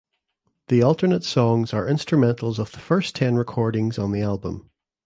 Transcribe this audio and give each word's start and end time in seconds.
The 0.69 0.81
alternate 0.81 1.23
songs 1.23 1.75
are 1.75 1.85
instrumentals 1.87 2.57
of 2.57 2.71
the 2.71 2.79
first 2.79 3.13
ten 3.15 3.35
recordings 3.35 3.99
on 3.99 4.11
the 4.11 4.23
album. 4.23 4.71